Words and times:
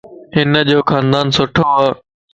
ھنَ 0.35 0.53
جو 0.69 0.79
خاندان 0.89 1.27
سھڻوَ 1.35 1.73